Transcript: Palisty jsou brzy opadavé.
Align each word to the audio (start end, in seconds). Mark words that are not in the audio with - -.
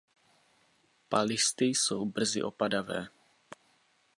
Palisty 1.09 1.65
jsou 1.65 2.05
brzy 2.05 2.41
opadavé. 2.43 3.07